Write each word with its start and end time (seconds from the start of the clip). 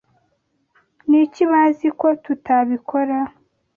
Ni 1.09 1.19
iki 1.25 1.43
bazi 1.51 1.87
ko 1.99 2.07
tutabikora? 2.23 3.17